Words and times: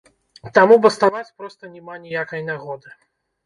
Таму 0.57 0.77
баставаць 0.85 1.31
проста 1.43 1.63
няма 1.77 2.01
ніякай 2.09 2.45
нагоды! 2.51 2.99